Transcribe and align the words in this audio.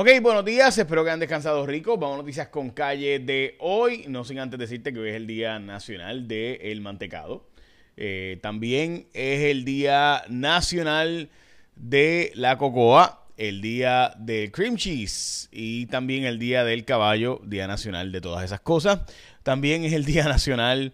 Ok, 0.00 0.10
buenos 0.22 0.44
días, 0.44 0.78
espero 0.78 1.02
que 1.02 1.10
hayan 1.10 1.18
descansado 1.18 1.66
ricos. 1.66 1.98
Vamos 1.98 2.14
a 2.14 2.18
noticias 2.18 2.46
con 2.46 2.70
calle 2.70 3.18
de 3.18 3.56
hoy. 3.58 4.04
No 4.06 4.22
sin 4.22 4.38
antes 4.38 4.56
decirte 4.56 4.92
que 4.92 5.00
hoy 5.00 5.08
es 5.08 5.16
el 5.16 5.26
Día 5.26 5.58
Nacional 5.58 6.28
del 6.28 6.80
Mantecado. 6.80 7.48
Eh, 7.96 8.38
también 8.40 9.08
es 9.12 9.40
el 9.40 9.64
Día 9.64 10.22
Nacional 10.28 11.30
de 11.74 12.30
la 12.36 12.58
Cocoa, 12.58 13.26
el 13.36 13.60
Día 13.60 14.14
del 14.16 14.52
Cream 14.52 14.76
Cheese 14.76 15.48
y 15.50 15.86
también 15.86 16.26
el 16.26 16.38
Día 16.38 16.62
del 16.62 16.84
Caballo, 16.84 17.40
Día 17.44 17.66
Nacional 17.66 18.12
de 18.12 18.20
todas 18.20 18.44
esas 18.44 18.60
cosas. 18.60 19.00
También 19.42 19.82
es 19.82 19.92
el 19.94 20.04
Día 20.04 20.26
Nacional 20.26 20.92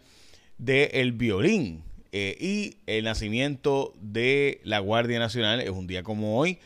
del 0.57 1.13
Violín. 1.13 1.85
Eh, 2.13 2.39
y 2.41 2.79
el 2.87 3.05
nacimiento 3.05 3.93
de 4.01 4.63
la 4.65 4.79
Guardia 4.79 5.19
Nacional 5.19 5.61
es 5.61 5.69
un 5.69 5.87
día 5.87 6.03
como 6.03 6.39
hoy. 6.39 6.59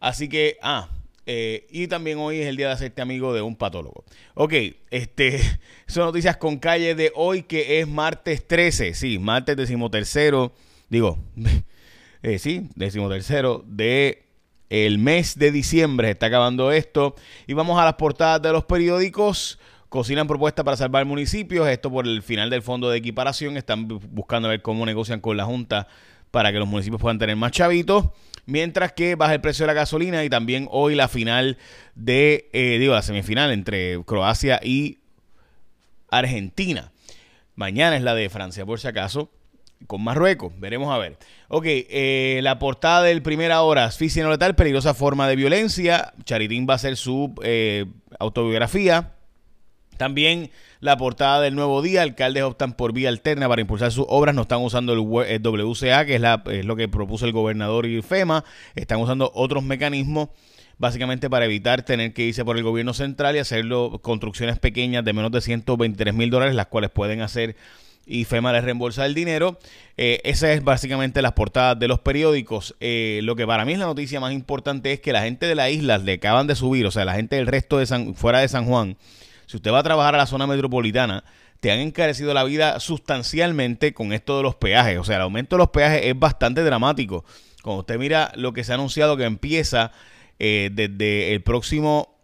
Así 0.00 0.28
que, 0.28 0.56
ah, 0.62 0.88
eh, 1.32 1.68
y 1.70 1.86
también 1.86 2.18
hoy 2.18 2.40
es 2.40 2.48
el 2.48 2.56
día 2.56 2.66
de 2.66 2.72
hacerte 2.72 3.00
amigo 3.02 3.32
de 3.32 3.40
un 3.40 3.54
patólogo. 3.54 4.04
Ok, 4.34 4.52
este, 4.90 5.40
son 5.86 6.06
noticias 6.06 6.36
con 6.36 6.58
calle 6.58 6.96
de 6.96 7.12
hoy 7.14 7.44
que 7.44 7.78
es 7.78 7.86
martes 7.86 8.48
13, 8.48 8.94
sí, 8.94 9.20
martes 9.20 9.56
decimotercero, 9.56 10.52
digo, 10.88 11.20
eh, 12.24 12.40
sí, 12.40 12.68
decimotercero 12.74 13.62
de 13.64 14.24
el 14.70 14.98
mes 14.98 15.38
de 15.38 15.52
diciembre, 15.52 16.10
está 16.10 16.26
acabando 16.26 16.72
esto. 16.72 17.14
Y 17.46 17.52
vamos 17.52 17.78
a 17.78 17.84
las 17.84 17.94
portadas 17.94 18.42
de 18.42 18.50
los 18.50 18.64
periódicos. 18.64 19.60
Cocinan 19.88 20.26
propuestas 20.26 20.64
para 20.64 20.76
salvar 20.76 21.04
municipios, 21.04 21.68
esto 21.68 21.92
por 21.92 22.08
el 22.08 22.22
final 22.22 22.50
del 22.50 22.62
fondo 22.62 22.90
de 22.90 22.98
equiparación, 22.98 23.56
están 23.56 23.86
buscando 23.86 24.48
ver 24.48 24.62
cómo 24.62 24.84
negocian 24.84 25.20
con 25.20 25.36
la 25.36 25.44
Junta 25.44 25.86
para 26.32 26.50
que 26.50 26.58
los 26.58 26.66
municipios 26.66 27.00
puedan 27.00 27.20
tener 27.20 27.36
más 27.36 27.52
chavitos 27.52 28.06
mientras 28.50 28.92
que 28.92 29.14
baja 29.14 29.34
el 29.34 29.40
precio 29.40 29.62
de 29.62 29.68
la 29.68 29.74
gasolina 29.74 30.24
y 30.24 30.28
también 30.28 30.68
hoy 30.70 30.94
la 30.94 31.08
final 31.08 31.56
de, 31.94 32.50
eh, 32.52 32.76
digo, 32.78 32.94
la 32.94 33.02
semifinal 33.02 33.50
entre 33.52 34.02
Croacia 34.04 34.60
y 34.62 34.98
Argentina. 36.10 36.92
Mañana 37.54 37.96
es 37.96 38.02
la 38.02 38.14
de 38.14 38.28
Francia, 38.28 38.66
por 38.66 38.80
si 38.80 38.88
acaso, 38.88 39.30
con 39.86 40.02
Marruecos. 40.02 40.52
Veremos 40.58 40.92
a 40.92 40.98
ver. 40.98 41.16
Ok, 41.48 41.64
eh, 41.66 42.40
la 42.42 42.58
portada 42.58 43.02
del 43.02 43.22
Primera 43.22 43.62
Hora, 43.62 43.84
asfixia 43.84 44.22
no 44.22 44.30
letal, 44.30 44.54
peligrosa 44.54 44.94
forma 44.94 45.28
de 45.28 45.36
violencia. 45.36 46.12
Charitín 46.24 46.66
va 46.68 46.74
a 46.74 46.78
ser 46.78 46.96
su 46.96 47.34
eh, 47.42 47.86
autobiografía. 48.18 49.12
También 50.00 50.50
la 50.80 50.96
portada 50.96 51.42
del 51.42 51.54
Nuevo 51.54 51.82
Día, 51.82 52.00
alcaldes 52.00 52.42
optan 52.42 52.72
por 52.72 52.94
vía 52.94 53.10
alterna 53.10 53.46
para 53.50 53.60
impulsar 53.60 53.92
sus 53.92 54.06
obras, 54.08 54.34
no 54.34 54.40
están 54.40 54.62
usando 54.62 54.94
el, 54.94 55.00
WCA, 55.00 56.06
que 56.06 56.14
es, 56.14 56.22
la, 56.22 56.42
es 56.46 56.64
lo 56.64 56.74
que 56.74 56.88
propuso 56.88 57.26
el 57.26 57.32
gobernador 57.32 57.84
y 57.84 58.00
FEMA, 58.00 58.42
están 58.76 58.98
usando 58.98 59.30
otros 59.34 59.62
mecanismos 59.62 60.30
básicamente 60.78 61.28
para 61.28 61.44
evitar 61.44 61.82
tener 61.82 62.14
que 62.14 62.22
irse 62.22 62.46
por 62.46 62.56
el 62.56 62.62
gobierno 62.62 62.94
central 62.94 63.36
y 63.36 63.40
hacerlo 63.40 64.00
construcciones 64.00 64.58
pequeñas 64.58 65.04
de 65.04 65.12
menos 65.12 65.32
de 65.32 65.42
123 65.42 66.14
mil 66.14 66.30
dólares, 66.30 66.54
las 66.54 66.68
cuales 66.68 66.88
pueden 66.88 67.20
hacer 67.20 67.54
y 68.06 68.24
FEMA 68.24 68.54
les 68.54 68.64
reembolsa 68.64 69.04
el 69.04 69.12
dinero. 69.12 69.58
Eh, 69.98 70.22
esa 70.24 70.50
es 70.50 70.64
básicamente 70.64 71.20
las 71.20 71.32
portadas 71.32 71.78
de 71.78 71.88
los 71.88 72.00
periódicos. 72.00 72.74
Eh, 72.80 73.20
lo 73.22 73.36
que 73.36 73.46
para 73.46 73.66
mí 73.66 73.74
es 73.74 73.78
la 73.78 73.84
noticia 73.84 74.18
más 74.18 74.32
importante 74.32 74.94
es 74.94 75.00
que 75.00 75.12
la 75.12 75.20
gente 75.20 75.44
de 75.44 75.54
la 75.54 75.68
isla 75.68 75.98
le 75.98 76.14
acaban 76.14 76.46
de 76.46 76.54
subir, 76.54 76.86
o 76.86 76.90
sea, 76.90 77.04
la 77.04 77.16
gente 77.16 77.36
del 77.36 77.46
resto 77.46 77.76
de 77.76 77.84
San, 77.84 78.14
fuera 78.14 78.38
de 78.38 78.48
San 78.48 78.64
Juan, 78.64 78.96
si 79.50 79.56
usted 79.56 79.72
va 79.72 79.80
a 79.80 79.82
trabajar 79.82 80.14
a 80.14 80.18
la 80.18 80.26
zona 80.26 80.46
metropolitana, 80.46 81.24
te 81.58 81.72
han 81.72 81.80
encarecido 81.80 82.32
la 82.32 82.44
vida 82.44 82.78
sustancialmente 82.78 83.92
con 83.92 84.12
esto 84.12 84.36
de 84.36 84.44
los 84.44 84.54
peajes. 84.54 84.96
O 84.96 85.02
sea, 85.02 85.16
el 85.16 85.22
aumento 85.22 85.56
de 85.56 85.58
los 85.58 85.70
peajes 85.70 86.02
es 86.04 86.16
bastante 86.16 86.62
dramático. 86.62 87.24
Cuando 87.60 87.80
usted 87.80 87.98
mira 87.98 88.30
lo 88.36 88.52
que 88.52 88.62
se 88.62 88.70
ha 88.70 88.76
anunciado 88.76 89.16
que 89.16 89.24
empieza 89.24 89.90
eh, 90.38 90.70
desde 90.72 91.34
el 91.34 91.42
próximo 91.42 92.16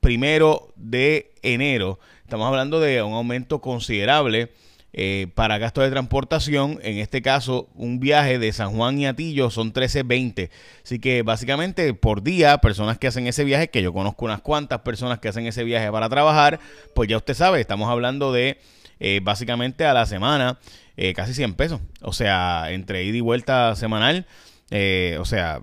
primero 0.00 0.72
de 0.76 1.32
enero, 1.42 1.98
estamos 2.22 2.46
hablando 2.46 2.78
de 2.78 3.02
un 3.02 3.14
aumento 3.14 3.60
considerable 3.60 4.52
eh, 4.94 5.28
para 5.34 5.56
gastos 5.56 5.84
de 5.84 5.90
transportación. 5.90 6.78
En 6.82 6.98
este 6.98 7.22
caso, 7.22 7.68
un 7.74 7.98
viaje 7.98 8.38
de 8.38 8.52
San 8.52 8.72
Juan 8.76 8.98
y 8.98 9.06
Atillo 9.06 9.50
son 9.50 9.72
13.20. 9.72 10.50
Así 10.84 10.98
que 10.98 11.22
básicamente 11.22 11.94
por 11.94 12.22
día, 12.22 12.58
personas 12.58 12.98
que 12.98 13.06
hacen 13.06 13.26
ese 13.26 13.44
viaje, 13.44 13.70
que 13.70 13.82
yo 13.82 13.92
conozco 13.92 14.26
unas 14.26 14.42
cuantas 14.42 14.80
personas 14.80 15.18
que 15.18 15.28
hacen 15.28 15.46
ese 15.46 15.64
viaje 15.64 15.90
para 15.90 16.08
trabajar, 16.10 16.60
pues 16.94 17.08
ya 17.08 17.16
usted 17.16 17.32
sabe, 17.34 17.60
estamos 17.60 17.88
hablando 17.88 18.32
de 18.32 18.58
eh, 19.00 19.20
básicamente 19.22 19.86
a 19.86 19.94
la 19.94 20.04
semana 20.04 20.58
eh, 20.98 21.14
casi 21.14 21.32
100 21.32 21.54
pesos. 21.54 21.80
O 22.02 22.12
sea, 22.12 22.70
entre 22.70 23.04
ida 23.04 23.16
y 23.16 23.20
vuelta 23.20 23.74
semanal. 23.76 24.26
o 25.18 25.24
sea, 25.24 25.62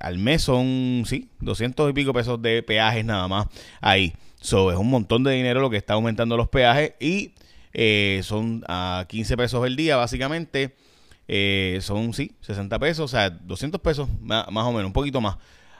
al 0.00 0.18
mes 0.18 0.42
son, 0.42 1.04
sí, 1.06 1.30
200 1.40 1.88
y 1.88 1.92
pico 1.94 2.12
pesos 2.12 2.42
de 2.42 2.62
peajes 2.62 3.04
nada 3.04 3.28
más 3.28 3.46
ahí. 3.80 4.12
So, 4.40 4.70
es 4.70 4.76
un 4.76 4.90
montón 4.90 5.24
de 5.24 5.32
dinero 5.32 5.60
lo 5.60 5.70
que 5.70 5.76
está 5.78 5.94
aumentando 5.94 6.36
los 6.36 6.48
peajes 6.48 6.92
y 7.00 7.32
eh, 7.80 8.22
son 8.24 8.64
a 8.66 9.06
15 9.08 9.36
pesos 9.36 9.64
el 9.64 9.76
día, 9.76 9.94
básicamente. 9.94 10.74
Eh, 11.28 11.78
son, 11.80 12.12
sí, 12.12 12.32
60 12.40 12.76
pesos, 12.80 13.04
o 13.04 13.08
sea, 13.08 13.30
200 13.30 13.80
pesos 13.80 14.08
más, 14.20 14.48
o 14.48 14.72
menos, 14.72 14.86
un 14.86 14.92
poquito 14.92 15.20
más 15.20 15.36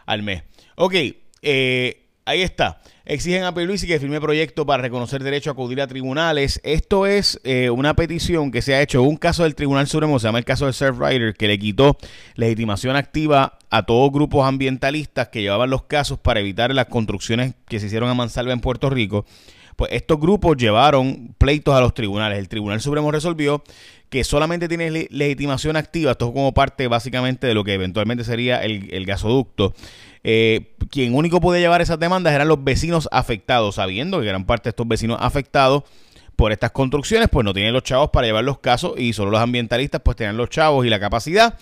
al 0.07 0.23
mes. 0.23 0.45
Ok, 0.77 0.95
eh, 1.43 2.07
ahí 2.25 2.43
está. 2.43 2.81
Exigen 3.05 3.43
a 3.43 3.53
Pierluisi 3.53 3.89
que 3.89 3.99
firme 3.99 4.21
proyecto 4.21 4.65
para 4.65 4.81
reconocer 4.81 5.25
derecho 5.25 5.51
a 5.51 5.55
acudir 5.55 5.81
a 5.81 5.89
tribunales. 5.89 6.61
Esto 6.63 7.05
es 7.05 7.41
una 7.73 7.97
petición 7.97 8.53
que 8.53 8.63
se 8.63 8.75
ha 8.77 8.83
hecho. 8.83 9.03
Un 9.03 9.17
caso 9.17 9.43
del 9.43 9.57
Tribunal 9.57 9.89
Supremo, 9.89 10.21
se 10.21 10.29
llama 10.29 10.39
el 10.39 10.45
caso 10.45 10.67
de 10.67 10.75
Surfrider, 10.75 11.35
que 11.35 11.49
le 11.49 11.59
quitó 11.59 11.99
legitimación 12.37 12.95
activa 12.95 13.59
a 13.71 13.87
todos 13.87 14.13
grupos 14.13 14.47
ambientalistas 14.47 15.29
que 15.29 15.41
llevaban 15.41 15.71
los 15.71 15.85
casos 15.85 16.21
para 16.21 16.39
evitar 16.39 16.73
las 16.73 16.87
construcciones 16.87 17.55
que 17.67 17.81
se 17.81 17.87
hicieron 17.87 18.09
a 18.09 18.15
mansalva 18.15 18.53
en 18.53 18.61
Puerto 18.61 18.89
Rico 18.89 19.25
pues 19.79 19.93
estos 19.93 20.19
grupos 20.19 20.57
llevaron 20.57 21.37
pleitos 21.39 21.73
a 21.73 21.81
los 21.81 21.95
tribunales. 21.95 22.41
El 22.41 22.49
Tribunal 22.49 22.81
Supremo 22.81 23.13
resolvió 23.13 23.63
que 24.11 24.25
solamente 24.25 24.67
tiene 24.67 25.07
legitimación 25.09 25.77
activa, 25.77 26.11
esto 26.11 26.33
como 26.33 26.53
parte 26.53 26.89
básicamente 26.89 27.47
de 27.47 27.55
lo 27.55 27.63
que 27.63 27.75
eventualmente 27.75 28.25
sería 28.25 28.61
el, 28.61 29.07
gasoducto. 29.07 29.75
Eh, 30.25 30.75
quien 30.91 31.15
único 31.15 31.41
puede 31.41 31.61
llevar 31.61 31.81
esas 31.81 32.01
demandas 32.01 32.35
eran 32.35 32.49
los 32.49 32.65
vecinos 32.65 33.09
afectados, 33.13 33.77
sabiendo 33.77 34.19
que 34.19 34.27
gran 34.27 34.47
parte 34.47 34.65
de 34.65 34.71
estos 34.71 34.89
vecinos 34.89 35.19
afectados 35.21 35.85
por 36.35 36.51
estas 36.51 36.73
construcciones, 36.73 37.29
pues 37.29 37.45
no 37.45 37.55
tienen 37.55 37.73
los 37.73 37.85
chavos 37.85 38.11
para 38.11 38.27
llevar 38.27 38.43
los 38.43 38.59
casos 38.59 38.95
y 38.99 39.13
solo 39.13 39.31
los 39.31 39.41
ambientalistas 39.41 40.01
pues 40.05 40.17
tienen 40.17 40.37
los 40.37 40.51
chavos 40.51 40.87
y 40.87 40.91
la 40.91 40.99
capacidad. 40.99 41.57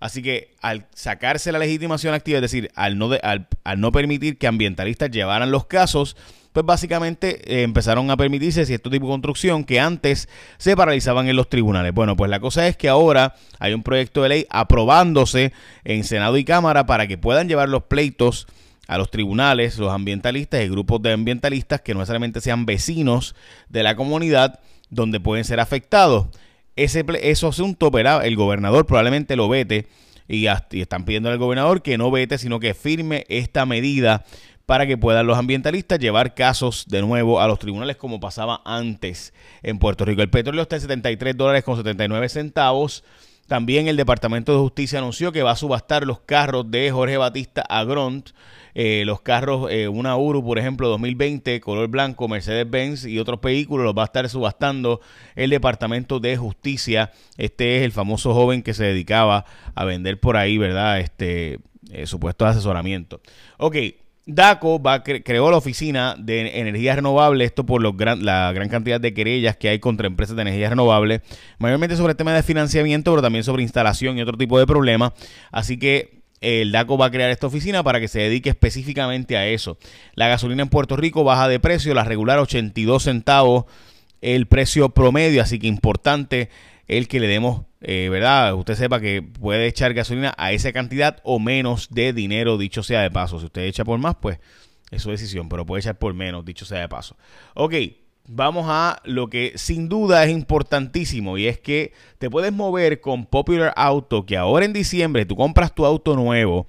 Así 0.00 0.22
que 0.22 0.54
al 0.62 0.86
sacarse 0.94 1.52
la 1.52 1.58
legitimación 1.58 2.14
activa, 2.14 2.38
es 2.38 2.42
decir, 2.42 2.70
al 2.74 2.96
no 2.96 3.92
permitir 3.92 4.38
que 4.38 4.46
ambientalistas 4.46 5.10
llevaran 5.10 5.50
los 5.50 5.66
casos, 5.66 6.16
pues 6.58 6.66
básicamente 6.66 7.40
eh, 7.44 7.62
empezaron 7.62 8.10
a 8.10 8.16
permitirse 8.16 8.66
cierto 8.66 8.90
tipo 8.90 9.06
de 9.06 9.12
construcción 9.12 9.62
que 9.62 9.78
antes 9.78 10.28
se 10.56 10.76
paralizaban 10.76 11.28
en 11.28 11.36
los 11.36 11.48
tribunales. 11.48 11.94
Bueno, 11.94 12.16
pues 12.16 12.28
la 12.28 12.40
cosa 12.40 12.66
es 12.66 12.76
que 12.76 12.88
ahora 12.88 13.36
hay 13.60 13.74
un 13.74 13.84
proyecto 13.84 14.24
de 14.24 14.28
ley 14.28 14.46
aprobándose 14.50 15.52
en 15.84 16.02
Senado 16.02 16.36
y 16.36 16.44
Cámara 16.44 16.84
para 16.84 17.06
que 17.06 17.16
puedan 17.16 17.46
llevar 17.48 17.68
los 17.68 17.84
pleitos 17.84 18.48
a 18.88 18.98
los 18.98 19.08
tribunales, 19.08 19.78
los 19.78 19.92
ambientalistas 19.92 20.64
y 20.64 20.68
grupos 20.68 21.00
de 21.00 21.12
ambientalistas 21.12 21.80
que 21.80 21.94
no 21.94 22.00
necesariamente 22.00 22.40
sean 22.40 22.66
vecinos 22.66 23.36
de 23.68 23.84
la 23.84 23.94
comunidad 23.94 24.58
donde 24.90 25.20
pueden 25.20 25.44
ser 25.44 25.60
afectados. 25.60 26.26
Ese, 26.74 27.04
ese 27.22 27.46
asunto, 27.46 27.92
el 27.96 28.34
gobernador 28.34 28.84
probablemente 28.84 29.36
lo 29.36 29.48
vete 29.48 29.86
y 30.26 30.48
están 30.48 31.04
pidiendo 31.04 31.30
al 31.30 31.38
gobernador 31.38 31.82
que 31.82 31.98
no 31.98 32.10
vete, 32.10 32.36
sino 32.36 32.58
que 32.58 32.74
firme 32.74 33.26
esta 33.28 33.64
medida 33.64 34.24
para 34.68 34.86
que 34.86 34.98
puedan 34.98 35.26
los 35.26 35.38
ambientalistas 35.38 35.98
llevar 35.98 36.34
casos 36.34 36.84
de 36.88 37.00
nuevo 37.00 37.40
a 37.40 37.48
los 37.48 37.58
tribunales 37.58 37.96
como 37.96 38.20
pasaba 38.20 38.60
antes 38.66 39.32
en 39.62 39.78
Puerto 39.78 40.04
Rico. 40.04 40.20
El 40.20 40.28
petróleo 40.28 40.60
está 40.60 40.76
en 40.76 40.82
73 40.82 41.38
dólares 41.38 41.64
con 41.64 41.78
79 41.78 42.28
centavos. 42.28 43.02
También 43.46 43.88
el 43.88 43.96
Departamento 43.96 44.52
de 44.52 44.58
Justicia 44.58 44.98
anunció 44.98 45.32
que 45.32 45.42
va 45.42 45.52
a 45.52 45.56
subastar 45.56 46.06
los 46.06 46.20
carros 46.20 46.70
de 46.70 46.90
Jorge 46.90 47.16
Batista 47.16 47.62
Agront. 47.62 48.32
Eh, 48.74 49.04
los 49.06 49.22
carros, 49.22 49.72
eh, 49.72 49.88
una 49.88 50.18
Uru, 50.18 50.44
por 50.44 50.58
ejemplo, 50.58 50.90
2020, 50.90 51.62
color 51.62 51.88
blanco, 51.88 52.28
Mercedes-Benz 52.28 53.06
y 53.06 53.18
otros 53.18 53.40
vehículos 53.40 53.86
los 53.86 53.96
va 53.96 54.02
a 54.02 54.04
estar 54.04 54.28
subastando 54.28 55.00
el 55.34 55.48
Departamento 55.48 56.20
de 56.20 56.36
Justicia. 56.36 57.10
Este 57.38 57.78
es 57.78 57.84
el 57.84 57.92
famoso 57.92 58.34
joven 58.34 58.62
que 58.62 58.74
se 58.74 58.84
dedicaba 58.84 59.46
a 59.74 59.84
vender 59.86 60.20
por 60.20 60.36
ahí, 60.36 60.58
¿verdad? 60.58 61.00
Este 61.00 61.58
eh, 61.90 62.06
supuesto 62.06 62.44
asesoramiento. 62.44 63.22
Ok, 63.56 63.76
DACO 64.28 64.80
va, 64.80 65.02
creó 65.02 65.50
la 65.50 65.56
oficina 65.56 66.14
de 66.18 66.60
energías 66.60 66.96
renovables, 66.96 67.46
esto 67.46 67.64
por 67.64 67.80
los 67.80 67.94
la 68.20 68.52
gran 68.52 68.68
cantidad 68.68 69.00
de 69.00 69.14
querellas 69.14 69.56
que 69.56 69.70
hay 69.70 69.78
contra 69.78 70.06
empresas 70.06 70.36
de 70.36 70.42
energías 70.42 70.68
renovables, 70.68 71.22
mayormente 71.58 71.96
sobre 71.96 72.10
el 72.10 72.16
tema 72.18 72.34
de 72.34 72.42
financiamiento, 72.42 73.10
pero 73.10 73.22
también 73.22 73.42
sobre 73.42 73.62
instalación 73.62 74.18
y 74.18 74.22
otro 74.22 74.36
tipo 74.36 74.58
de 74.58 74.66
problemas. 74.66 75.12
Así 75.50 75.78
que 75.78 76.20
el 76.42 76.72
DACO 76.72 76.98
va 76.98 77.06
a 77.06 77.10
crear 77.10 77.30
esta 77.30 77.46
oficina 77.46 77.82
para 77.82 78.00
que 78.00 78.08
se 78.08 78.20
dedique 78.20 78.50
específicamente 78.50 79.38
a 79.38 79.46
eso. 79.46 79.78
La 80.14 80.28
gasolina 80.28 80.62
en 80.62 80.68
Puerto 80.68 80.96
Rico 80.96 81.24
baja 81.24 81.48
de 81.48 81.58
precio, 81.58 81.94
la 81.94 82.04
regular 82.04 82.38
82 82.38 83.02
centavos 83.02 83.64
el 84.20 84.46
precio 84.46 84.88
promedio, 84.90 85.42
así 85.42 85.58
que 85.58 85.66
importante 85.66 86.48
el 86.88 87.06
que 87.06 87.20
le 87.20 87.28
demos, 87.28 87.62
eh, 87.80 88.08
¿verdad? 88.10 88.54
Usted 88.54 88.74
sepa 88.74 89.00
que 89.00 89.22
puede 89.22 89.66
echar 89.66 89.94
gasolina 89.94 90.34
a 90.36 90.52
esa 90.52 90.72
cantidad 90.72 91.18
o 91.22 91.38
menos 91.38 91.88
de 91.90 92.12
dinero, 92.12 92.58
dicho 92.58 92.82
sea 92.82 93.02
de 93.02 93.10
paso. 93.10 93.38
Si 93.38 93.44
usted 93.44 93.62
echa 93.62 93.84
por 93.84 93.98
más, 93.98 94.16
pues 94.20 94.40
es 94.90 95.02
su 95.02 95.10
decisión, 95.10 95.48
pero 95.48 95.66
puede 95.66 95.80
echar 95.80 95.98
por 95.98 96.14
menos, 96.14 96.44
dicho 96.44 96.64
sea 96.64 96.80
de 96.80 96.88
paso. 96.88 97.16
Ok, 97.54 97.74
vamos 98.26 98.66
a 98.68 99.00
lo 99.04 99.28
que 99.28 99.52
sin 99.56 99.88
duda 99.88 100.24
es 100.24 100.30
importantísimo 100.30 101.36
y 101.36 101.46
es 101.46 101.58
que 101.58 101.92
te 102.18 102.30
puedes 102.30 102.52
mover 102.52 103.00
con 103.00 103.26
Popular 103.26 103.72
Auto, 103.76 104.24
que 104.24 104.36
ahora 104.36 104.64
en 104.64 104.72
diciembre 104.72 105.26
tú 105.26 105.36
compras 105.36 105.74
tu 105.74 105.84
auto 105.84 106.16
nuevo 106.16 106.66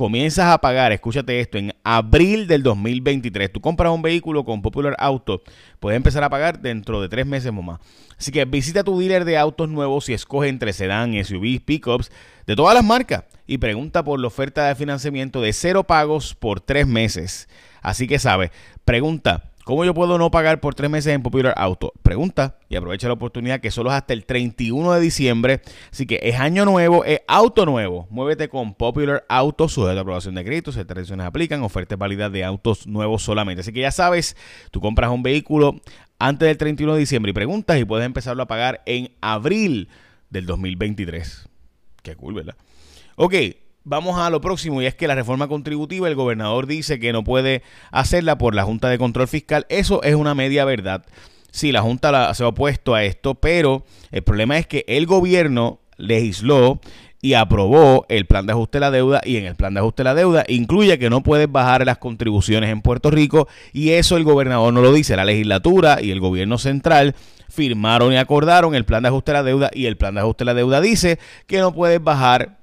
comienzas 0.00 0.46
a 0.46 0.56
pagar, 0.56 0.92
escúchate 0.92 1.40
esto, 1.40 1.58
en 1.58 1.74
abril 1.84 2.46
del 2.46 2.62
2023. 2.62 3.52
Tú 3.52 3.60
compras 3.60 3.92
un 3.92 4.00
vehículo 4.00 4.46
con 4.46 4.62
Popular 4.62 4.96
Auto, 4.98 5.42
puedes 5.78 5.98
empezar 5.98 6.24
a 6.24 6.30
pagar 6.30 6.62
dentro 6.62 7.02
de 7.02 7.10
tres 7.10 7.26
meses 7.26 7.50
o 7.50 7.60
más. 7.60 7.80
Así 8.18 8.32
que 8.32 8.46
visita 8.46 8.82
tu 8.82 8.98
dealer 8.98 9.26
de 9.26 9.36
autos 9.36 9.68
nuevos 9.68 10.08
y 10.08 10.14
escoge 10.14 10.48
entre 10.48 10.72
sedán, 10.72 11.12
SUVs, 11.22 11.60
pickups, 11.60 12.10
de 12.46 12.56
todas 12.56 12.74
las 12.74 12.82
marcas 12.82 13.24
y 13.46 13.58
pregunta 13.58 14.02
por 14.02 14.18
la 14.18 14.28
oferta 14.28 14.68
de 14.68 14.74
financiamiento 14.74 15.42
de 15.42 15.52
cero 15.52 15.84
pagos 15.84 16.34
por 16.34 16.62
tres 16.62 16.86
meses. 16.86 17.46
Así 17.82 18.06
que 18.06 18.18
sabes, 18.18 18.52
pregunta 18.86 19.49
¿Cómo 19.70 19.84
yo 19.84 19.94
puedo 19.94 20.18
no 20.18 20.32
pagar 20.32 20.60
por 20.60 20.74
tres 20.74 20.90
meses 20.90 21.14
en 21.14 21.22
Popular 21.22 21.54
Auto? 21.56 21.92
Pregunta 22.02 22.58
y 22.68 22.74
aprovecha 22.74 23.06
la 23.06 23.12
oportunidad 23.12 23.60
que 23.60 23.70
solo 23.70 23.90
es 23.90 23.94
hasta 23.94 24.12
el 24.12 24.24
31 24.24 24.94
de 24.94 25.00
diciembre. 25.00 25.62
Así 25.92 26.06
que 26.06 26.18
es 26.24 26.40
año 26.40 26.64
nuevo, 26.64 27.04
es 27.04 27.20
auto 27.28 27.64
nuevo. 27.66 28.08
Muévete 28.10 28.48
con 28.48 28.74
Popular 28.74 29.24
Auto, 29.28 29.68
sujeto 29.68 29.96
a 29.96 30.00
aprobación 30.00 30.34
de 30.34 30.44
crédito, 30.44 30.72
si 30.72 30.84
tradiciones 30.84 31.24
aplican, 31.24 31.62
ofertas 31.62 31.96
válidas 31.96 32.32
de 32.32 32.42
autos 32.42 32.88
nuevos 32.88 33.22
solamente. 33.22 33.60
Así 33.60 33.72
que 33.72 33.78
ya 33.78 33.92
sabes, 33.92 34.36
tú 34.72 34.80
compras 34.80 35.12
un 35.12 35.22
vehículo 35.22 35.80
antes 36.18 36.48
del 36.48 36.58
31 36.58 36.94
de 36.94 36.98
diciembre 36.98 37.30
y 37.30 37.32
preguntas 37.32 37.78
y 37.78 37.84
puedes 37.84 38.04
empezarlo 38.04 38.42
a 38.42 38.46
pagar 38.46 38.82
en 38.86 39.12
abril 39.20 39.88
del 40.30 40.46
2023. 40.46 41.48
Qué 42.02 42.16
cool, 42.16 42.34
¿verdad? 42.34 42.56
Ok, 43.14 43.34
vamos 43.84 44.18
a 44.18 44.30
lo 44.30 44.40
próximo 44.40 44.82
y 44.82 44.86
es 44.86 44.94
que 44.94 45.08
la 45.08 45.14
reforma 45.14 45.48
contributiva, 45.48 46.08
el 46.08 46.14
gobernador 46.14 46.66
dice 46.66 46.98
que 46.98 47.12
no 47.12 47.24
puede 47.24 47.62
hacerla 47.90 48.38
por 48.38 48.54
la 48.54 48.64
Junta 48.64 48.88
de 48.88 48.98
Control 48.98 49.28
Fiscal. 49.28 49.66
Eso 49.68 50.02
es 50.02 50.14
una 50.14 50.34
media 50.34 50.64
verdad. 50.64 51.04
Sí, 51.50 51.72
la 51.72 51.82
Junta 51.82 52.32
se 52.34 52.44
ha 52.44 52.48
opuesto 52.48 52.94
a 52.94 53.04
esto, 53.04 53.34
pero 53.34 53.84
el 54.12 54.22
problema 54.22 54.58
es 54.58 54.66
que 54.66 54.84
el 54.86 55.06
gobierno 55.06 55.80
legisló 55.96 56.80
y 57.22 57.34
aprobó 57.34 58.06
el 58.08 58.26
plan 58.26 58.46
de 58.46 58.52
ajuste 58.52 58.78
de 58.78 58.80
la 58.80 58.90
deuda 58.90 59.20
y 59.24 59.36
en 59.36 59.44
el 59.44 59.54
plan 59.54 59.74
de 59.74 59.80
ajuste 59.80 60.02
de 60.02 60.04
la 60.04 60.14
deuda 60.14 60.44
incluye 60.48 60.98
que 60.98 61.10
no 61.10 61.22
puedes 61.22 61.50
bajar 61.50 61.84
las 61.84 61.98
contribuciones 61.98 62.70
en 62.70 62.80
Puerto 62.80 63.10
Rico 63.10 63.46
y 63.72 63.90
eso 63.90 64.16
el 64.16 64.24
gobernador 64.24 64.72
no 64.72 64.80
lo 64.80 64.92
dice, 64.92 65.16
la 65.16 65.26
legislatura 65.26 65.98
y 66.00 66.12
el 66.12 66.20
gobierno 66.20 66.56
central 66.56 67.14
firmaron 67.50 68.12
y 68.12 68.16
acordaron 68.16 68.74
el 68.74 68.84
plan 68.84 69.02
de 69.02 69.08
ajuste 69.08 69.32
de 69.32 69.38
la 69.38 69.42
deuda 69.42 69.70
y 69.74 69.86
el 69.86 69.96
plan 69.96 70.14
de 70.14 70.20
ajuste 70.20 70.44
de 70.44 70.46
la 70.46 70.54
deuda 70.54 70.80
dice 70.80 71.18
que 71.46 71.58
no 71.58 71.74
puedes 71.74 72.02
bajar 72.02 72.59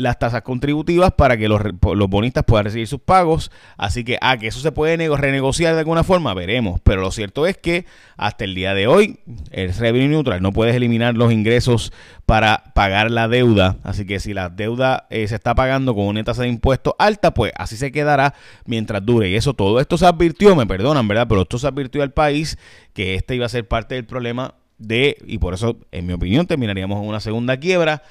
las 0.00 0.18
tasas 0.18 0.42
contributivas 0.42 1.12
para 1.12 1.36
que 1.36 1.48
los, 1.48 1.60
los, 1.62 2.08
bonistas 2.08 2.44
puedan 2.44 2.64
recibir 2.64 2.86
sus 2.86 3.00
pagos. 3.00 3.50
Así 3.76 4.04
que, 4.04 4.18
ah, 4.20 4.38
que 4.38 4.48
eso 4.48 4.60
se 4.60 4.72
puede 4.72 4.96
renegociar 5.16 5.74
de 5.74 5.80
alguna 5.80 6.04
forma, 6.04 6.34
veremos. 6.34 6.80
Pero 6.82 7.02
lo 7.02 7.10
cierto 7.10 7.46
es 7.46 7.56
que 7.58 7.84
hasta 8.16 8.44
el 8.44 8.54
día 8.54 8.74
de 8.74 8.86
hoy, 8.86 9.20
el 9.50 9.72
revenue 9.74 10.08
neutral, 10.08 10.42
no 10.42 10.52
puedes 10.52 10.74
eliminar 10.74 11.14
los 11.14 11.32
ingresos 11.32 11.92
para 12.26 12.72
pagar 12.74 13.10
la 13.10 13.28
deuda. 13.28 13.76
Así 13.82 14.06
que 14.06 14.20
si 14.20 14.34
la 14.34 14.48
deuda 14.48 15.06
eh, 15.10 15.28
se 15.28 15.34
está 15.34 15.54
pagando 15.54 15.94
con 15.94 16.06
una 16.06 16.24
tasa 16.24 16.42
de 16.42 16.48
impuestos 16.48 16.94
alta, 16.98 17.34
pues 17.34 17.52
así 17.56 17.76
se 17.76 17.92
quedará 17.92 18.34
mientras 18.64 19.04
dure. 19.04 19.28
Y 19.28 19.36
eso, 19.36 19.54
todo 19.54 19.80
esto 19.80 19.98
se 19.98 20.06
advirtió, 20.06 20.56
me 20.56 20.66
perdonan, 20.66 21.06
¿verdad? 21.06 21.26
Pero 21.28 21.42
esto 21.42 21.58
se 21.58 21.66
advirtió 21.66 22.02
al 22.02 22.12
país 22.12 22.58
que 22.94 23.14
este 23.14 23.36
iba 23.36 23.46
a 23.46 23.50
ser 23.50 23.68
parte 23.68 23.94
del 23.94 24.06
problema 24.06 24.54
de, 24.80 25.18
y 25.26 25.38
por 25.38 25.52
eso, 25.52 25.76
en 25.92 26.06
mi 26.06 26.14
opinión, 26.14 26.46
terminaríamos 26.46 27.00
en 27.00 27.08
una 27.08 27.20
segunda 27.20 27.58
quiebra. 27.58 28.02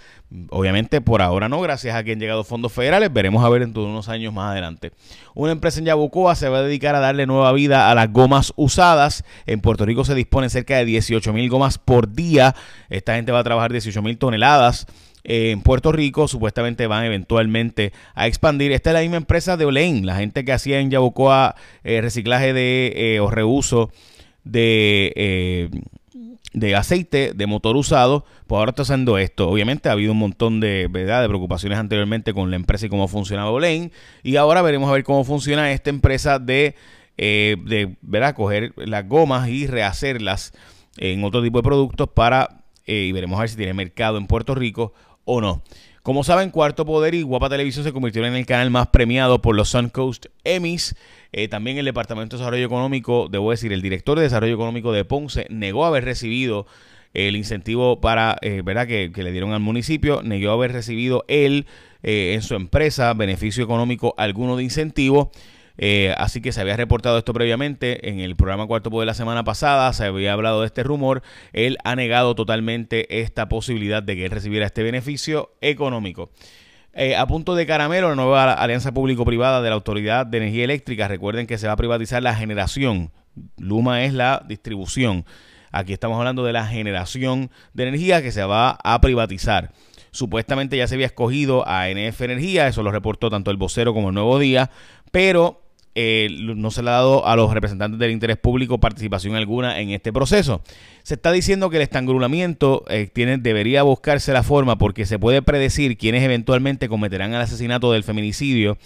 Obviamente, 0.51 1.01
por 1.01 1.24
ahora 1.24 1.50
no, 1.50 1.60
gracias 1.60 1.95
a 1.95 2.04
que 2.04 2.12
han 2.12 2.19
llegado 2.19 2.44
fondos 2.44 2.71
federales. 2.71 3.12
Veremos 3.12 3.44
a 3.44 3.50
ver 3.50 3.63
en 3.63 3.74
todos 3.74 3.88
unos 3.88 4.07
años 4.07 4.31
más 4.31 4.51
adelante. 4.51 4.92
Una 5.33 5.51
empresa 5.51 5.80
en 5.80 5.86
Yabucoa 5.86 6.36
se 6.36 6.48
va 6.48 6.60
a 6.60 6.62
dedicar 6.62 6.94
a 6.94 7.00
darle 7.00 7.25
nueva 7.25 7.51
vida 7.54 7.89
a 7.89 7.95
las 7.95 8.13
gomas 8.13 8.54
usadas. 8.56 9.24
En 9.48 9.62
Puerto 9.62 9.83
Rico 9.83 10.06
se 10.06 10.13
disponen 10.13 10.51
cerca 10.51 10.77
de 10.77 10.86
18 10.86 11.33
mil 11.33 11.50
gomas 11.50 11.80
por 11.80 12.13
día. 12.13 12.56
Esta 12.89 13.16
gente 13.16 13.31
va 13.31 13.39
a 13.39 13.44
trabajar 13.44 13.71
18 13.71 14.00
mil 14.04 14.19
toneladas. 14.19 14.86
en 15.24 15.62
Puerto 15.62 15.92
Rico 15.92 16.27
supuestamente 16.27 16.86
van 16.86 17.04
eventualmente 17.06 17.94
a 18.13 18.27
expandir. 18.27 18.71
Esta 18.71 18.92
es 18.92 18.94
la 18.94 19.01
misma 19.01 19.18
empresa 19.18 19.57
de 19.57 19.66
Olein, 19.66 20.06
la 20.06 20.18
gente 20.18 20.45
que 20.45 20.54
hacía 20.54 20.80
en 20.80 20.92
Yabucoa 20.92 21.56
eh, 21.83 22.01
reciclaje 22.01 22.54
de 22.54 22.94
eh, 22.95 23.19
o 23.19 23.31
reuso 23.31 23.89
de 24.44 25.13
eh, 25.16 25.69
de 26.54 26.75
aceite 26.75 27.33
de 27.33 27.48
motor 27.48 27.75
usado, 27.77 28.25
pues 28.48 28.57
ahora 28.57 28.71
está 28.71 28.81
haciendo 28.81 29.18
esto. 29.18 29.50
Obviamente 29.50 29.89
ha 29.89 29.94
habido 29.94 30.12
un 30.12 30.19
montón 30.19 30.60
de, 30.60 30.88
¿verdad? 30.89 31.21
de 31.21 31.27
preocupaciones 31.27 31.77
anteriormente 31.77 32.33
con 32.33 32.50
la 32.50 32.56
empresa 32.56 32.86
y 32.86 32.89
cómo 32.89 33.07
funcionaba 33.07 33.51
Olein. 33.51 33.92
Y 34.24 34.36
ahora 34.36 34.62
veremos 34.62 34.89
a 34.89 34.94
ver 34.94 35.04
cómo 35.04 35.24
funciona 35.24 35.71
esta 35.71 35.89
empresa 35.89 36.39
de, 36.39 36.75
eh, 37.18 37.56
de 37.63 38.33
coger 38.33 38.74
las 38.77 39.07
gomas 39.07 39.50
y 39.50 39.68
rehacerlas 39.68 40.54
en 40.98 41.24
otro 41.24 41.42
tipo 41.44 41.60
de 41.60 41.63
productos 41.63 42.10
para, 42.10 42.63
eh, 42.86 43.06
y 43.07 43.12
veremos 43.12 43.38
a 43.38 43.42
ver 43.42 43.50
si 43.50 43.57
tiene 43.57 43.74
mercado 43.74 44.18
en 44.18 44.27
Puerto 44.27 44.56
Rico 44.56 44.94
o 45.25 45.42
no. 45.42 45.62
Como 46.09 46.23
saben, 46.23 46.50
Cuarto 46.50 46.88
Poder 46.88 47.13
y 47.13 47.21
Guapa 47.21 47.50
Televisión 47.50 47.85
se 47.85 47.94
convirtieron 47.94 48.31
en 48.31 48.38
el 48.38 48.47
canal 48.47 48.71
más 48.71 48.88
premiado 48.88 49.44
por 49.44 49.56
los 49.56 49.69
Suncoast 49.69 50.25
Emmys. 50.44 50.95
Eh, 51.31 51.47
también 51.50 51.77
el 51.77 51.85
Departamento 51.85 52.35
de 52.35 52.41
Desarrollo 52.41 52.65
Económico, 52.65 53.27
debo 53.29 53.51
decir, 53.51 53.71
el 53.71 53.83
director 53.83 54.17
de 54.17 54.23
Desarrollo 54.23 54.56
Económico 54.56 54.91
de 54.91 55.06
Ponce 55.06 55.45
negó 55.51 55.85
haber 55.85 56.06
recibido 56.06 56.65
el 57.13 57.35
incentivo 57.35 58.01
para, 58.01 58.38
eh, 58.41 58.63
¿verdad? 58.65 58.88
Que, 58.88 59.11
le 59.15 59.31
dieron 59.31 59.53
al 59.53 59.59
municipio, 59.59 60.23
negó 60.23 60.50
haber 60.50 60.71
recibido 60.71 61.25
él 61.27 61.67
eh, 62.01 62.31
en 62.33 62.41
su 62.41 62.56
empresa 62.56 63.13
beneficio 63.13 63.63
económico 63.63 64.15
alguno 64.17 64.57
de 64.57 64.63
incentivo. 64.63 65.29
Así 66.17 66.41
que 66.41 66.51
se 66.51 66.61
había 66.61 66.75
reportado 66.75 67.17
esto 67.17 67.33
previamente 67.33 68.09
en 68.09 68.19
el 68.19 68.35
programa 68.35 68.67
Cuarto 68.67 68.91
Poder 68.91 69.07
la 69.07 69.13
semana 69.13 69.43
pasada, 69.43 69.91
se 69.93 70.05
había 70.05 70.33
hablado 70.33 70.61
de 70.61 70.67
este 70.67 70.83
rumor. 70.83 71.21
Él 71.53 71.77
ha 71.83 71.95
negado 71.95 72.35
totalmente 72.35 73.21
esta 73.21 73.47
posibilidad 73.47 74.03
de 74.03 74.15
que 74.15 74.25
él 74.25 74.31
recibiera 74.31 74.65
este 74.65 74.83
beneficio 74.83 75.51
económico. 75.61 76.31
Eh, 76.93 77.15
a 77.15 77.27
punto 77.27 77.55
de 77.55 77.65
caramelo, 77.65 78.09
la 78.09 78.15
nueva 78.15 78.51
alianza 78.51 78.91
público-privada 78.91 79.61
de 79.61 79.69
la 79.69 79.75
Autoridad 79.75 80.25
de 80.25 80.39
Energía 80.39 80.63
Eléctrica. 80.63 81.07
Recuerden 81.07 81.47
que 81.47 81.57
se 81.57 81.67
va 81.67 81.73
a 81.73 81.77
privatizar 81.77 82.21
la 82.21 82.35
generación. 82.35 83.11
Luma 83.57 84.03
es 84.03 84.13
la 84.13 84.43
distribución. 84.47 85.25
Aquí 85.71 85.93
estamos 85.93 86.17
hablando 86.17 86.43
de 86.43 86.51
la 86.51 86.65
generación 86.65 87.51
de 87.73 87.83
energía 87.83 88.21
que 88.21 88.31
se 88.31 88.43
va 88.43 88.77
a 88.83 88.99
privatizar. 89.01 89.71
Supuestamente 90.11 90.75
ya 90.75 90.87
se 90.87 90.95
había 90.95 91.05
escogido 91.05 91.65
a 91.67 91.87
NF 91.87 92.21
Energía, 92.21 92.67
eso 92.67 92.81
lo 92.81 92.91
reportó 92.91 93.30
tanto 93.30 93.51
el 93.51 93.57
vocero 93.57 93.94
como 93.94 94.09
el 94.09 94.15
Nuevo 94.15 94.39
Día, 94.39 94.71
pero 95.11 95.61
eh, 96.01 96.29
no 96.56 96.71
se 96.71 96.81
le 96.81 96.91
ha 96.91 96.94
dado 96.94 97.27
a 97.27 97.35
los 97.35 97.53
representantes 97.53 97.99
del 97.99 98.11
interés 98.11 98.37
público 98.37 98.79
participación 98.79 99.35
alguna 99.35 99.81
en 99.81 99.89
este 99.89 100.13
proceso. 100.13 100.61
Se 101.03 101.15
está 101.15 101.33
diciendo 101.33 101.69
que 101.69 101.75
el 101.75 101.81
estrangulamiento 101.81 102.85
eh, 102.87 103.09
tiene, 103.11 103.37
debería 103.37 103.83
buscarse 103.83 104.31
la 104.31 104.41
forma 104.41 104.77
porque 104.77 105.06
se 105.06 105.19
puede 105.19 105.41
predecir 105.41 105.97
quiénes 105.97 106.23
eventualmente 106.23 106.87
cometerán 106.87 107.33
el 107.33 107.41
asesinato 107.41 107.91
del 107.91 108.06
feminicidio. 108.06 108.77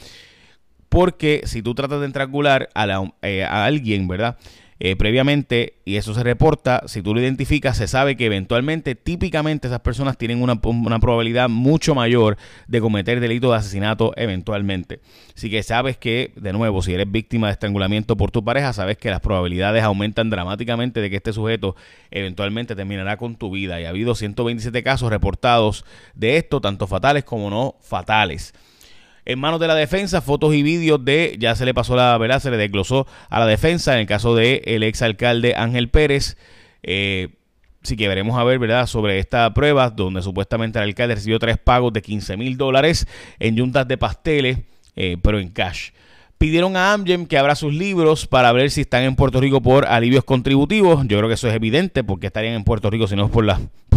Porque 0.89 1.41
si 1.45 1.61
tú 1.61 1.75
tratas 1.75 1.99
de 1.99 2.07
estrangular 2.07 2.69
a, 2.73 3.11
eh, 3.21 3.43
a 3.43 3.65
alguien, 3.65 4.07
¿verdad? 4.07 4.39
Eh, 4.79 4.95
previamente 4.95 5.75
y 5.85 5.97
eso 5.97 6.13
se 6.13 6.23
reporta, 6.23 6.83
si 6.87 7.01
tú 7.01 7.13
lo 7.13 7.21
identificas, 7.21 7.77
se 7.77 7.87
sabe 7.87 8.15
que 8.15 8.25
eventualmente, 8.25 8.95
típicamente 8.95 9.67
esas 9.67 9.81
personas 9.81 10.17
tienen 10.17 10.41
una, 10.41 10.59
probabilidad 10.59 11.49
mucho 11.49 11.93
mayor 11.95 12.37
de 12.67 12.81
cometer 12.81 13.19
delito 13.19 13.51
de 13.51 13.57
asesinato 13.57 14.13
eventualmente. 14.15 14.99
Así 15.35 15.49
que 15.49 15.61
sabes 15.63 15.97
que, 15.97 16.31
de 16.35 16.53
nuevo, 16.53 16.81
si 16.81 16.93
eres 16.93 17.11
víctima 17.11 17.47
de 17.47 17.53
estrangulamiento 17.53 18.17
por 18.17 18.31
tu 18.31 18.43
pareja, 18.43 18.73
sabes 18.73 18.97
que 18.97 19.09
las 19.09 19.19
probabilidades 19.19 19.83
aumentan 19.83 20.29
dramáticamente 20.29 21.01
de 21.01 21.09
que 21.09 21.17
este 21.17 21.33
sujeto 21.33 21.75
eventualmente 22.11 22.75
terminará 22.75 23.17
con 23.17 23.35
tu 23.35 23.51
vida. 23.51 23.81
Y 23.81 23.85
ha 23.85 23.89
habido 23.89 24.15
127 24.15 24.83
casos 24.83 25.09
reportados 25.09 25.85
de 26.15 26.37
esto, 26.37 26.61
tanto 26.61 26.87
fatales 26.87 27.23
como 27.23 27.49
no 27.49 27.75
fatales 27.81 28.53
en 29.25 29.39
manos 29.39 29.59
de 29.59 29.67
la 29.67 29.75
defensa, 29.75 30.21
fotos 30.21 30.53
y 30.53 30.63
vídeos 30.63 31.03
de, 31.03 31.35
ya 31.39 31.55
se 31.55 31.65
le 31.65 31.73
pasó 31.73 31.95
la 31.95 32.17
verdad, 32.17 32.39
se 32.39 32.51
le 32.51 32.57
desglosó 32.57 33.07
a 33.29 33.39
la 33.39 33.47
defensa 33.47 33.93
en 33.93 34.01
el 34.01 34.07
caso 34.07 34.35
de 34.35 34.61
el 34.65 34.83
exalcalde 34.83 35.55
Ángel 35.55 35.89
Pérez. 35.89 36.37
Eh, 36.83 37.29
sí 37.83 37.95
que 37.97 38.07
veremos 38.07 38.37
a 38.37 38.43
ver, 38.43 38.59
¿verdad?, 38.59 38.87
sobre 38.87 39.19
esta 39.19 39.53
prueba 39.53 39.89
donde 39.89 40.21
supuestamente 40.21 40.79
el 40.79 40.85
alcalde 40.85 41.15
recibió 41.15 41.39
tres 41.39 41.57
pagos 41.57 41.93
de 41.93 42.01
15 42.01 42.37
mil 42.37 42.57
dólares 42.57 43.07
en 43.39 43.57
juntas 43.57 43.87
de 43.87 43.97
pasteles, 43.97 44.57
eh, 44.95 45.17
pero 45.21 45.39
en 45.39 45.49
cash. 45.49 45.91
Pidieron 46.37 46.75
a 46.75 46.93
Amgen 46.93 47.25
que 47.25 47.37
abra 47.37 47.55
sus 47.55 47.73
libros 47.73 48.27
para 48.27 48.51
ver 48.51 48.69
si 48.69 48.81
están 48.81 49.03
en 49.03 49.15
Puerto 49.15 49.39
Rico 49.39 49.61
por 49.61 49.85
alivios 49.85 50.23
contributivos. 50.23 51.07
Yo 51.07 51.17
creo 51.17 51.27
que 51.27 51.35
eso 51.35 51.47
es 51.47 51.55
evidente 51.55 52.03
porque 52.03 52.27
estarían 52.27 52.55
en 52.55 52.63
Puerto 52.63 52.89
Rico 52.89 53.07
si 53.07 53.15
no 53.15 53.25
es 53.25 53.31
por, 53.31 53.49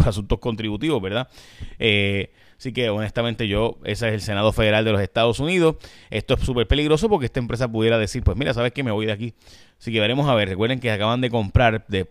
asuntos 0.07 0.39
contributivos, 0.39 1.03
¿verdad? 1.03 1.29
Eh, 1.79 2.31
Así 2.59 2.73
que 2.73 2.89
honestamente 2.89 3.49
yo, 3.49 3.79
ese 3.85 4.09
es 4.09 4.15
el 4.15 4.21
Senado 4.23 4.53
Federal 4.53 4.85
de 4.85 4.93
los 4.93 5.01
Estados 5.01 5.41
Unidos. 5.41 5.77
Esto 6.11 6.35
es 6.35 6.41
súper 6.41 6.67
peligroso 6.67 7.09
porque 7.09 7.27
esta 7.27 7.39
empresa 7.39 7.71
pudiera 7.71 7.99
decir, 7.99 8.23
pues 8.23 8.37
mira, 8.37 8.55
¿sabes 8.55 8.73
qué? 8.73 8.83
Me 8.83 8.91
voy 8.91 9.07
de 9.07 9.13
aquí. 9.13 9.35
Así 9.79 9.93
que 9.93 10.01
veremos 10.01 10.27
a 10.27 10.35
ver. 10.35 10.49
Recuerden 10.49 10.81
que 10.81 10.91
acaban 10.91 11.21
de 11.21 11.29
comprar 11.29 11.85
de 11.89 12.09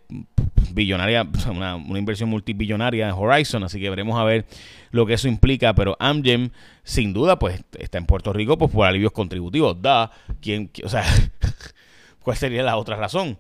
billonaria, 0.72 1.28
una, 1.50 1.76
una, 1.76 2.00
inversión 2.00 2.30
multibillonaria 2.30 3.08
en 3.08 3.14
Horizon, 3.14 3.64
así 3.64 3.80
que 3.80 3.90
veremos 3.90 4.20
a 4.20 4.24
ver 4.24 4.46
lo 4.92 5.06
que 5.06 5.14
eso 5.14 5.28
implica, 5.28 5.74
pero 5.74 5.96
Amgen 6.00 6.52
sin 6.84 7.14
duda 7.14 7.40
pues 7.40 7.64
está 7.78 7.98
en 7.98 8.06
Puerto 8.06 8.34
Rico 8.34 8.58
pues 8.58 8.72
por 8.72 8.86
alivios 8.86 9.12
contributivos, 9.12 9.82
da, 9.82 10.12
quien, 10.42 10.72
o 10.84 10.90
sea, 10.90 11.04
¿cuál 12.20 12.38
sería 12.38 12.64
la 12.64 12.78
otra 12.78 12.96
razón? 12.96 13.38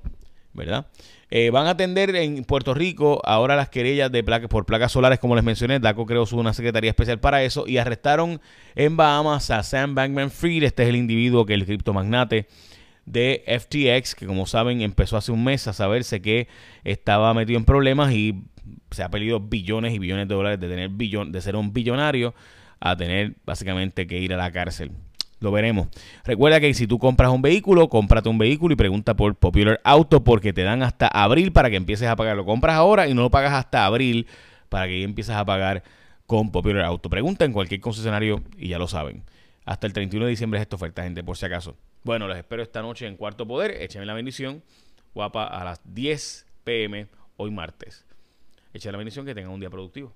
¿Verdad? 0.53 0.87
Eh, 1.31 1.49
van 1.49 1.65
a 1.67 1.71
atender 1.71 2.15
en 2.15 2.45
Puerto 2.45 2.73
Rico 2.73 3.19
ahora 3.25 3.55
las 3.55 3.69
querellas 3.69 4.11
de 4.11 4.23
placas 4.23 4.47
por 4.47 4.65
placas 4.65 4.91
solares, 4.91 5.19
como 5.19 5.35
les 5.35 5.43
mencioné. 5.43 5.79
DACO 5.79 6.05
creó 6.05 6.23
una 6.33 6.53
secretaría 6.53 6.91
especial 6.91 7.19
para 7.19 7.43
eso 7.43 7.65
y 7.67 7.77
arrestaron 7.77 8.39
en 8.75 8.95
Bahamas 8.95 9.49
a 9.49 9.63
Sam 9.63 9.95
Bankman 9.95 10.29
Fried. 10.29 10.63
Este 10.63 10.83
es 10.83 10.89
el 10.89 10.95
individuo 10.95 11.45
que 11.45 11.55
el 11.55 11.65
criptomagnate 11.65 12.47
de 13.05 13.43
FTX, 13.47 14.15
que 14.15 14.25
como 14.25 14.45
saben 14.45 14.81
empezó 14.81 15.17
hace 15.17 15.31
un 15.31 15.43
mes 15.43 15.67
a 15.67 15.73
saberse 15.73 16.21
que 16.21 16.47
estaba 16.83 17.33
metido 17.33 17.57
en 17.57 17.65
problemas 17.65 18.11
y 18.13 18.43
se 18.91 19.03
ha 19.03 19.09
perdido 19.09 19.39
billones 19.39 19.93
y 19.93 19.99
billones 19.99 20.27
de 20.27 20.35
dólares 20.35 20.59
de 20.59 20.67
tener 20.67 20.89
billón, 20.89 21.31
de 21.31 21.41
ser 21.41 21.55
un 21.55 21.73
billonario 21.73 22.33
a 22.79 22.95
tener 22.95 23.35
básicamente 23.45 24.07
que 24.07 24.19
ir 24.19 24.33
a 24.33 24.37
la 24.37 24.51
cárcel. 24.51 24.91
Lo 25.39 25.51
veremos. 25.51 25.89
Recuerda 26.23 26.59
que 26.59 26.73
si 26.73 26.87
tú 26.87 26.97
compras 26.97 27.29
un 27.29 27.41
vehículo, 27.41 27.89
cómprate 27.89 28.29
un 28.29 28.37
vehículo 28.37 28.73
y 28.73 28.77
pregunta 28.77 29.15
por 29.15 29.35
Popular 29.35 29.79
Auto 29.83 30.23
porque 30.23 30.53
te 30.53 30.63
dan 30.63 30.81
hasta 30.81 31.07
abril 31.07 31.51
para 31.51 31.69
que 31.69 31.75
empieces 31.75 32.07
a 32.07 32.15
pagar. 32.15 32.37
Lo 32.37 32.45
compras 32.45 32.75
ahora 32.75 33.07
y 33.07 33.13
no 33.13 33.21
lo 33.21 33.29
pagas 33.29 33.53
hasta 33.53 33.85
abril 33.85 34.27
para 34.69 34.87
que 34.87 35.03
empieces 35.03 35.35
a 35.35 35.45
pagar 35.45 35.83
con 36.25 36.51
Popular 36.51 36.85
Auto. 36.85 37.09
Pregunta 37.09 37.45
en 37.45 37.53
cualquier 37.53 37.81
concesionario 37.81 38.43
y 38.57 38.69
ya 38.69 38.79
lo 38.79 38.87
saben. 38.87 39.23
Hasta 39.65 39.87
el 39.87 39.93
31 39.93 40.25
de 40.25 40.31
diciembre 40.31 40.59
es 40.59 40.61
esta 40.61 40.77
oferta, 40.77 41.03
gente, 41.03 41.23
por 41.23 41.37
si 41.37 41.45
acaso. 41.45 41.75
Bueno, 42.05 42.27
les 42.27 42.37
espero 42.37 42.61
esta 42.61 42.83
noche 42.83 43.07
en 43.07 43.17
Cuarto 43.17 43.47
Poder. 43.47 43.81
Échenme 43.81 44.05
la 44.05 44.13
bendición. 44.13 44.61
Guapa 45.15 45.45
a 45.45 45.63
las 45.63 45.81
10 45.91 46.45
pm 46.63 47.07
hoy 47.35 47.49
martes. 47.49 48.05
Échenme 48.73 48.91
la 48.91 48.97
bendición 48.99 49.25
que 49.25 49.33
tengan 49.33 49.51
un 49.51 49.59
día 49.59 49.71
productivo. 49.71 50.13